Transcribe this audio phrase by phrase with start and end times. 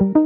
[0.00, 0.25] in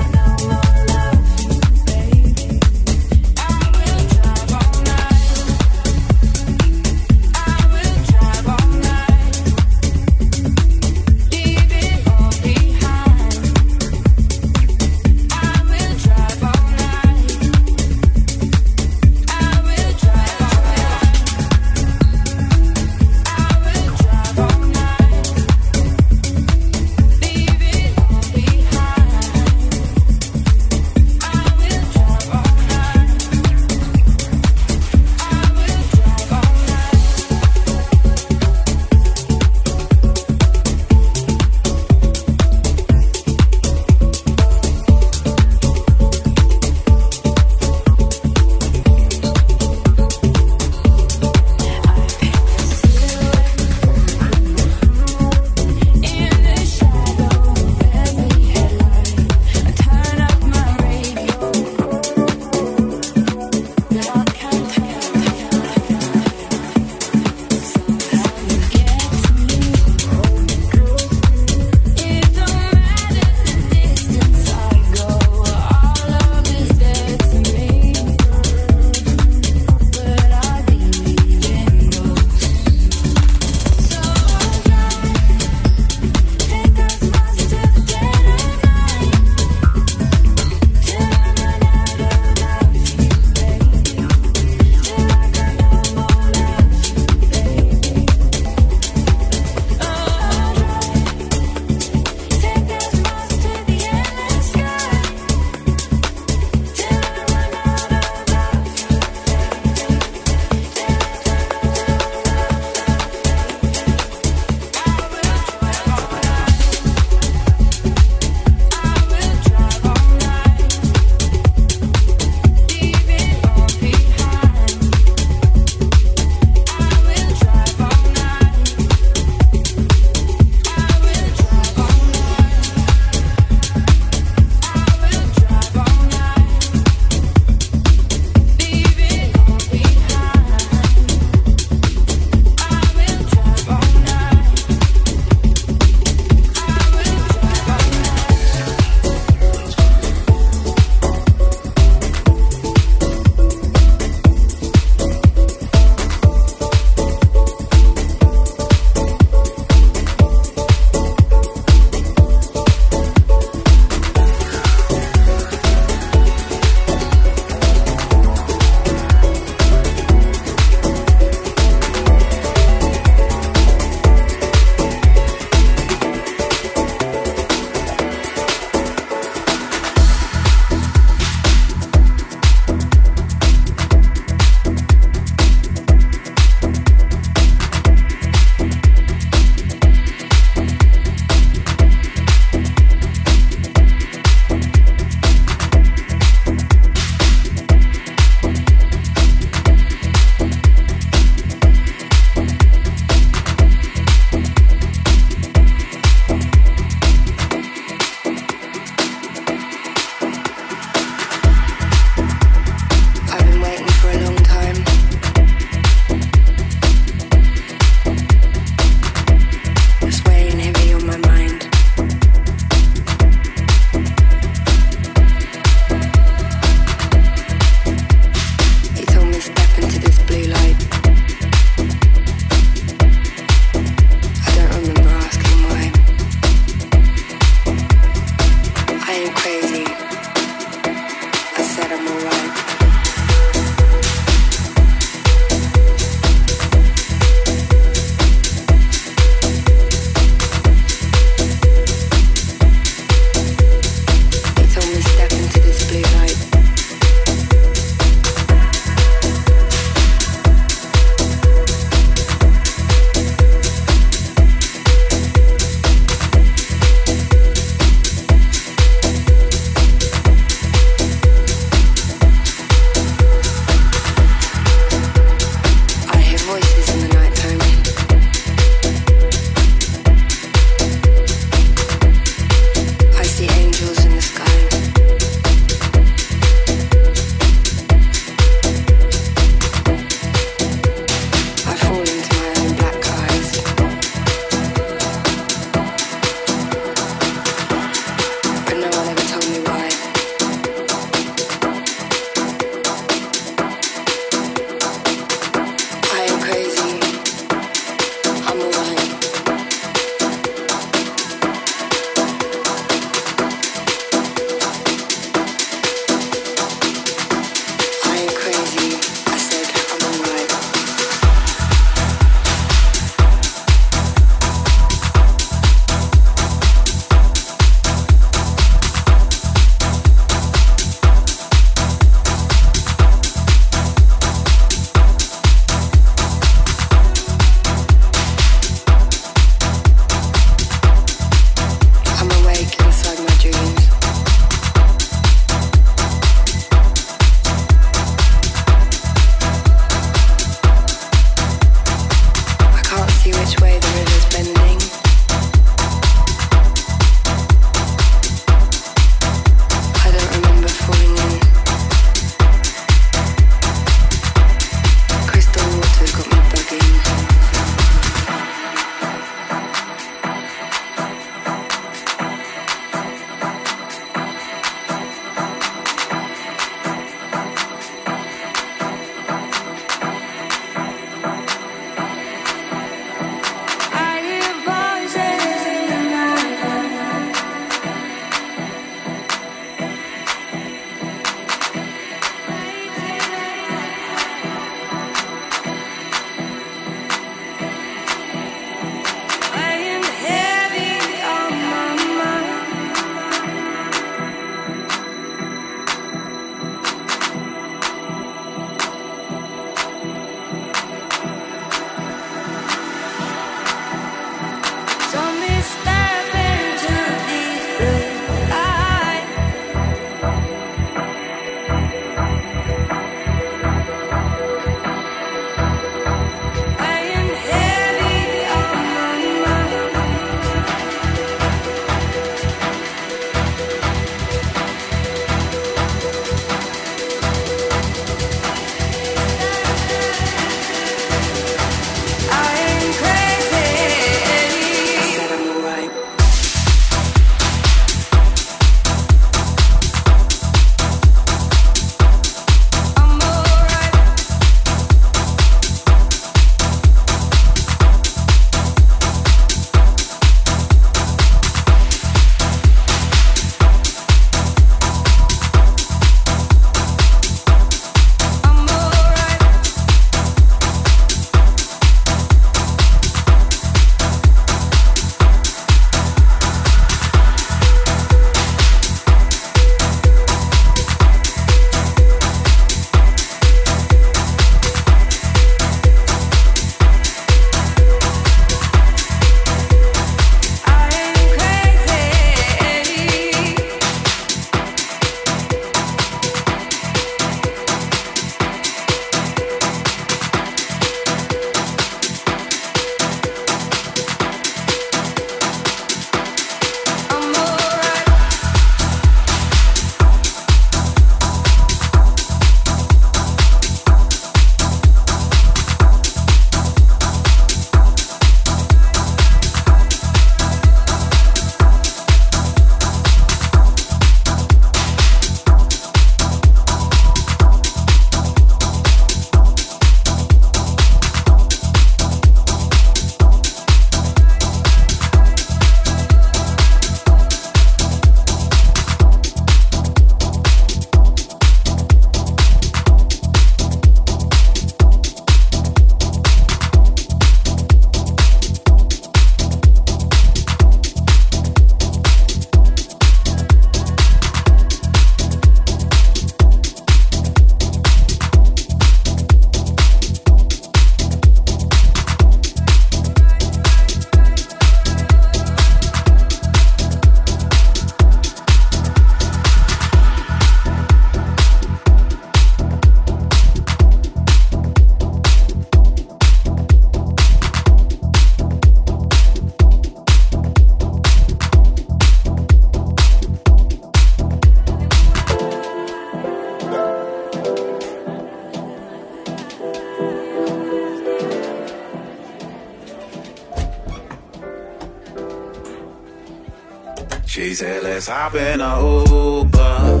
[598.08, 600.00] Let's hop in a Uber.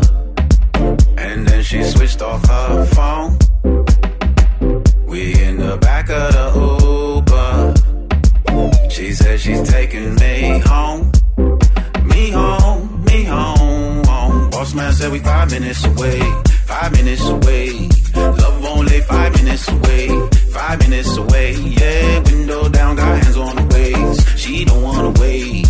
[1.18, 3.36] And then she switched off her phone.
[5.06, 6.52] We in the back of the
[7.26, 7.74] Uber.
[8.90, 11.10] She said she's taking me home.
[12.04, 14.04] Me home, me home.
[14.04, 14.50] home.
[14.50, 16.20] Boss man said we five minutes away.
[16.64, 17.88] Five minutes away.
[18.14, 20.28] Love only five minutes away.
[20.52, 21.54] Five minutes away.
[21.54, 24.38] Yeah, window down, got hands on the waist.
[24.38, 25.65] She don't wanna wait.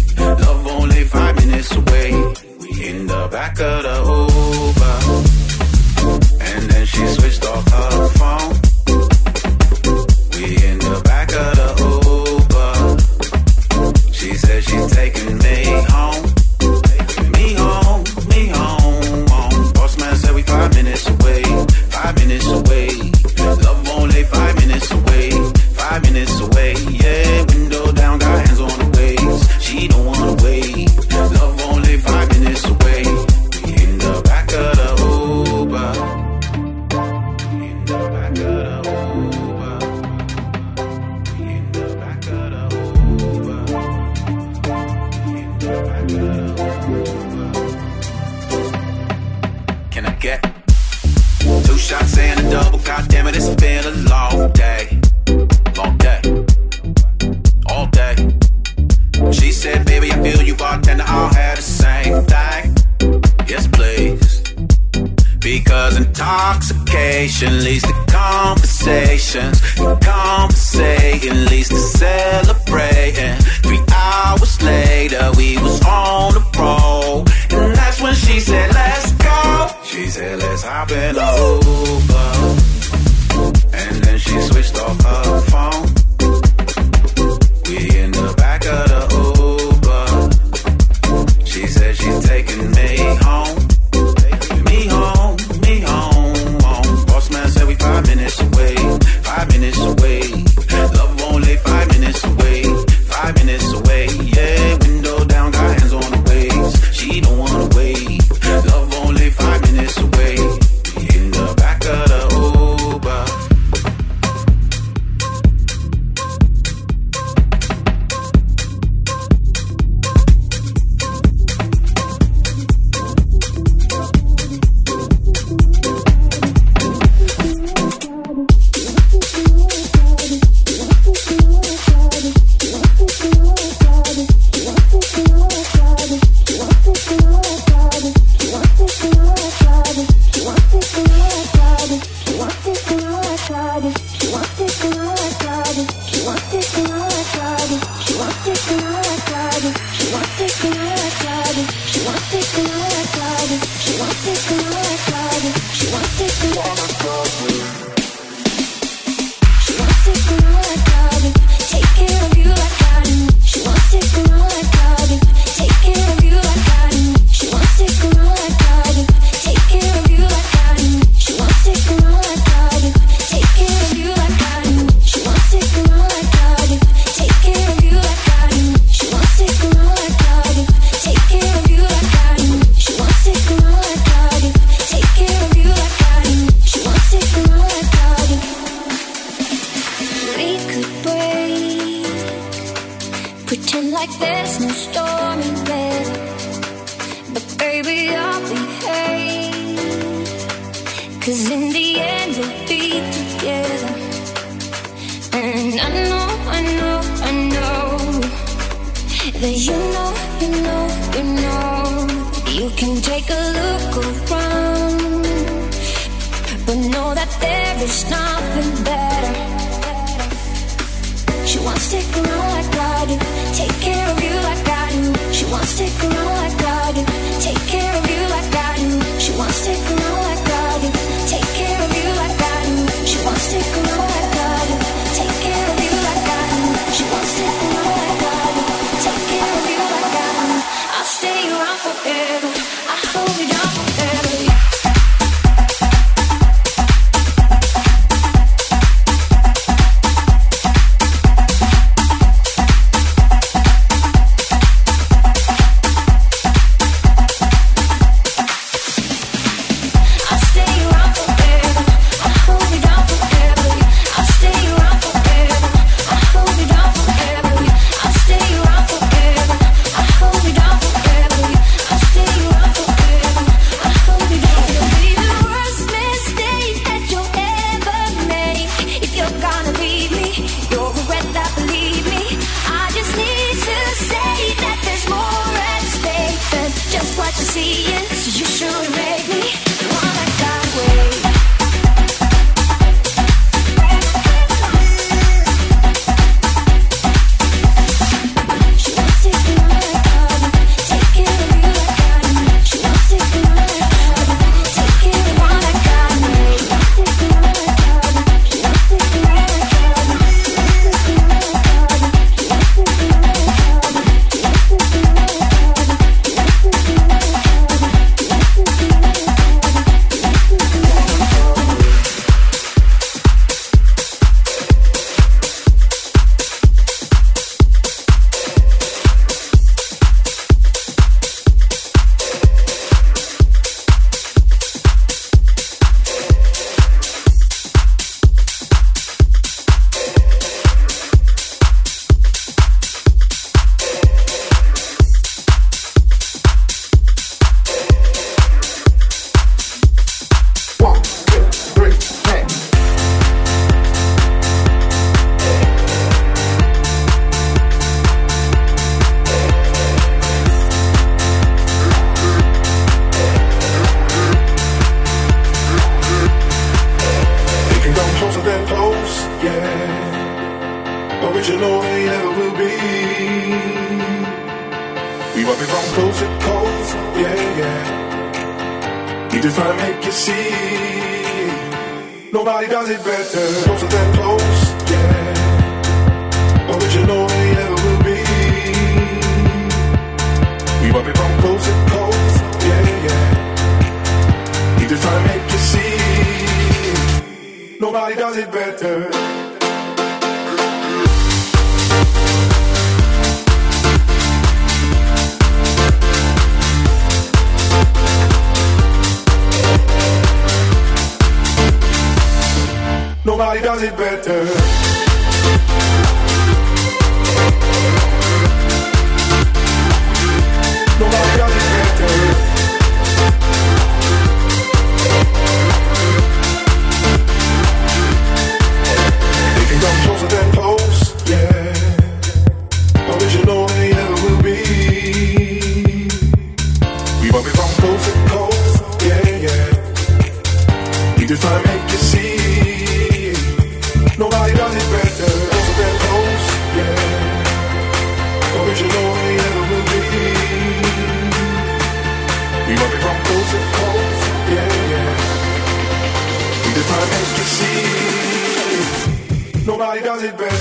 [460.32, 460.55] Better.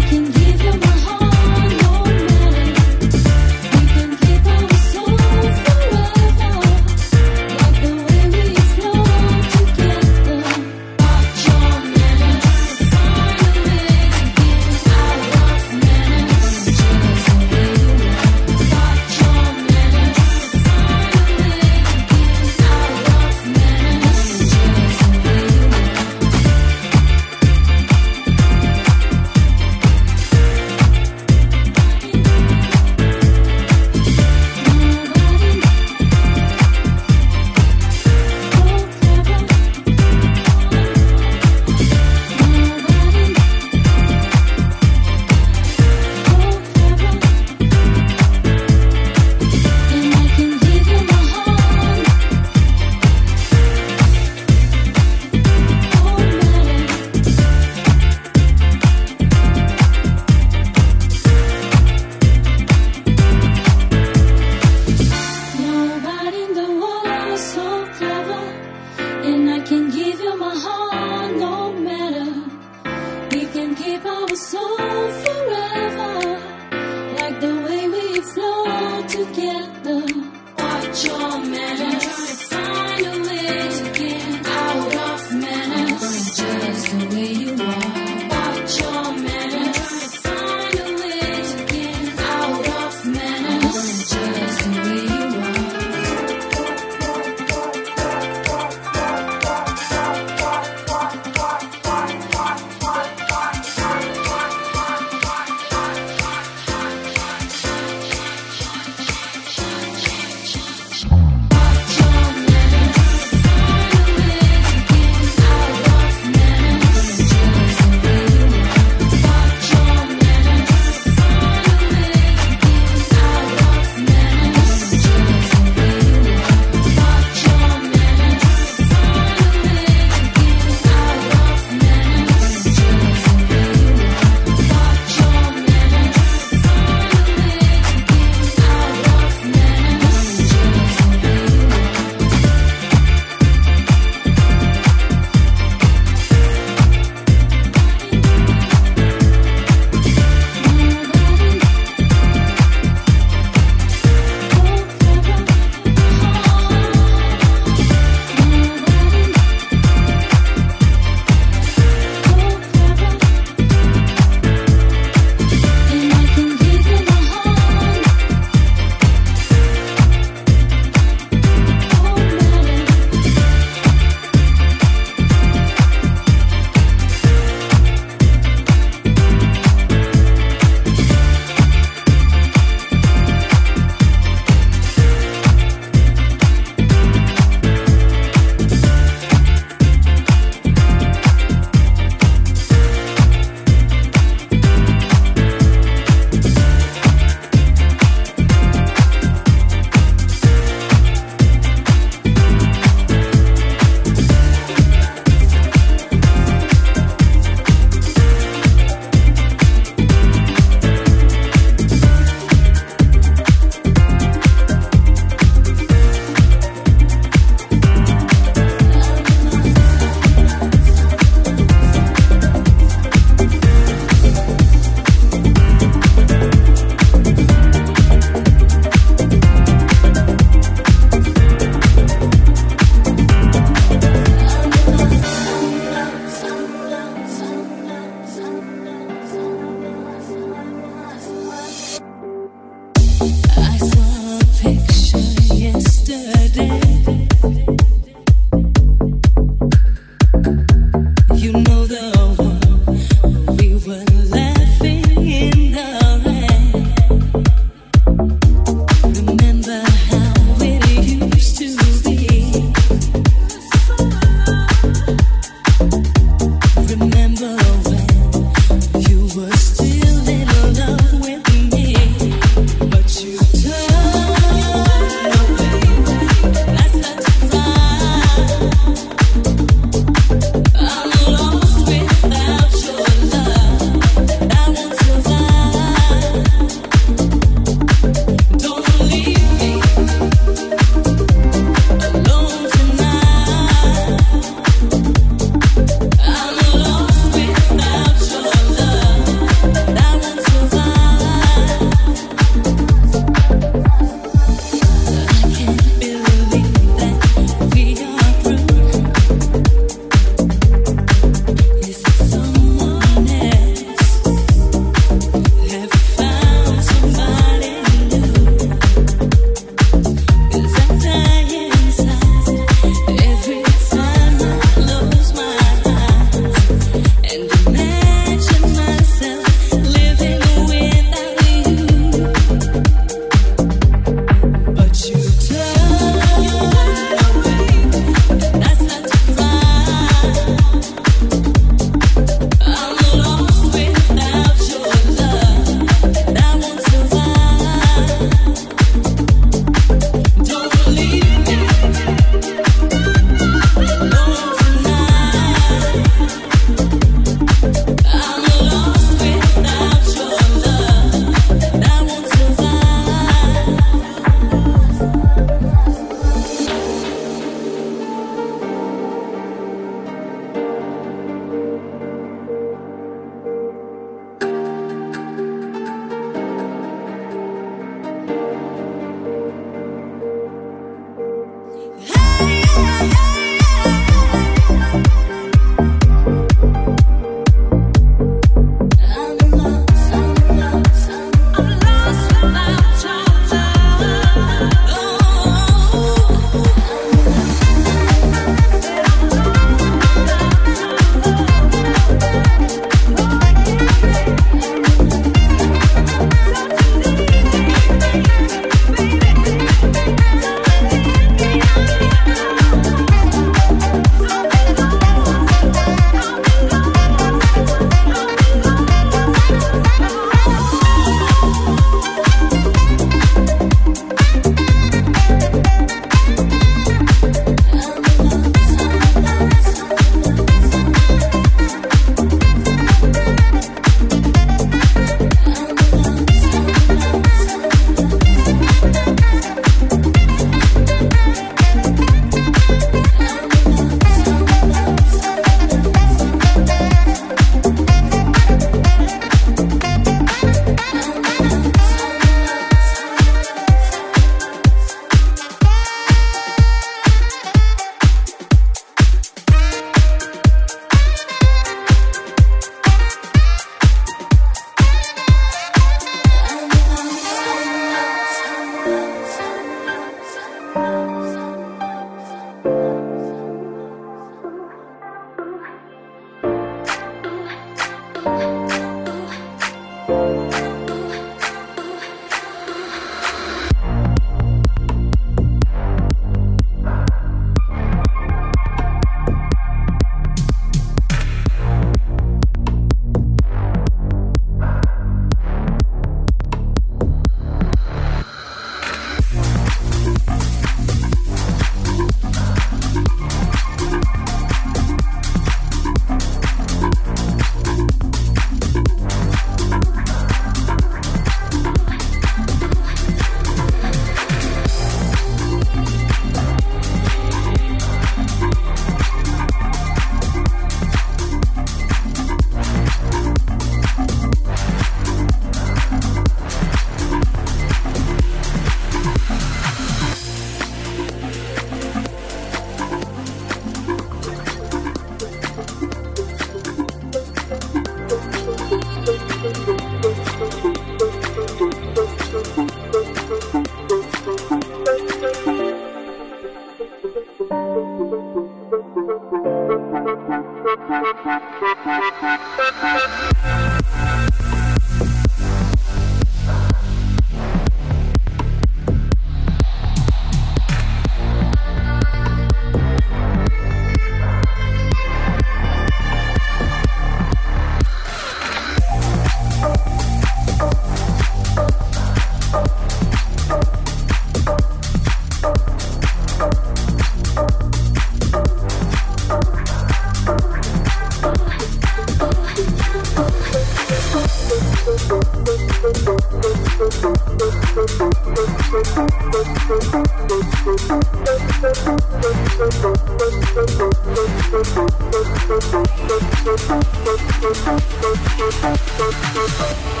[599.61, 600.00] You